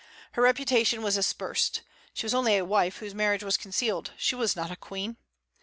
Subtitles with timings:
[0.31, 1.83] Her reputation was aspersed.
[2.15, 5.17] She was only a wife whose marriage was concealed; she was not a queen.